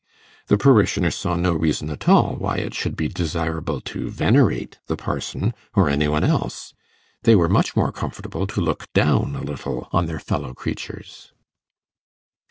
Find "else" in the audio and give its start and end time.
6.23-6.73